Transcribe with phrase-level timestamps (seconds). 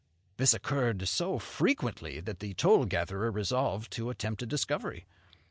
[0.37, 5.05] This occurred so frequently that the toll gatherer resolved to attempt a discovery.